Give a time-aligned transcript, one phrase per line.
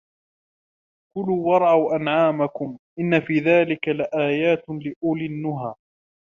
[1.17, 5.73] كلوا وارعوا أنعامكم إن في ذلك لآيات لأولي النهى